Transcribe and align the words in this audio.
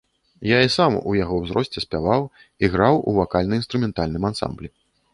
Я 0.51 0.61
і 0.67 0.71
сам 0.75 0.97
у 1.11 1.13
яго 1.17 1.35
ўзросце 1.43 1.85
спяваў 1.85 2.27
і 2.63 2.73
граў 2.77 2.95
у 3.13 3.17
вакальна-інструментальным 3.19 4.23
ансамблі. 4.33 4.69